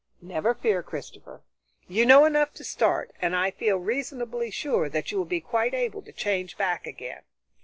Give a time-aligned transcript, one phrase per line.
[0.23, 1.43] "Never fear, Christopher.
[1.87, 5.75] You know enough to start, and I feel reasonably sure that you will be quite
[5.75, 7.21] able to change back again.